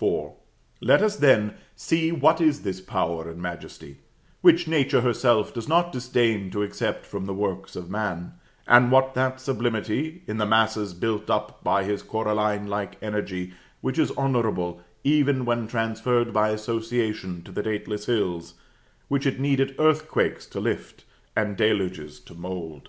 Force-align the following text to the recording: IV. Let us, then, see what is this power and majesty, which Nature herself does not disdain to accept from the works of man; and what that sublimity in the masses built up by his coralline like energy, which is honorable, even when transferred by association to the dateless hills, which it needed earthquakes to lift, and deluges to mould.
IV. 0.00 0.28
Let 0.80 1.02
us, 1.02 1.16
then, 1.16 1.54
see 1.74 2.12
what 2.12 2.40
is 2.40 2.62
this 2.62 2.80
power 2.80 3.28
and 3.28 3.42
majesty, 3.42 3.98
which 4.40 4.68
Nature 4.68 5.00
herself 5.00 5.52
does 5.52 5.66
not 5.68 5.90
disdain 5.90 6.52
to 6.52 6.62
accept 6.62 7.04
from 7.04 7.24
the 7.26 7.34
works 7.34 7.74
of 7.74 7.90
man; 7.90 8.34
and 8.68 8.92
what 8.92 9.14
that 9.14 9.40
sublimity 9.40 10.22
in 10.28 10.36
the 10.36 10.46
masses 10.46 10.94
built 10.94 11.28
up 11.28 11.64
by 11.64 11.82
his 11.82 12.04
coralline 12.04 12.68
like 12.68 12.96
energy, 13.02 13.54
which 13.80 13.98
is 13.98 14.12
honorable, 14.12 14.80
even 15.02 15.44
when 15.44 15.66
transferred 15.66 16.32
by 16.32 16.50
association 16.50 17.42
to 17.42 17.50
the 17.50 17.64
dateless 17.64 18.06
hills, 18.06 18.54
which 19.08 19.26
it 19.26 19.40
needed 19.40 19.74
earthquakes 19.80 20.46
to 20.46 20.60
lift, 20.60 21.02
and 21.34 21.56
deluges 21.56 22.20
to 22.20 22.34
mould. 22.36 22.88